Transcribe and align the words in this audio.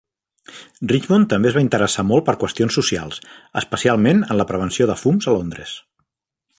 Richmond 0.91 1.27
també 1.33 1.49
es 1.51 1.57
va 1.57 1.63
interessar 1.65 2.05
molt 2.13 2.25
per 2.29 2.35
qüestions 2.45 2.79
socials, 2.79 3.21
especialment 3.63 4.27
en 4.29 4.41
la 4.43 4.49
prevenció 4.53 4.93
de 4.93 5.01
fums 5.05 5.33
a 5.33 5.39
Londres. 5.41 5.81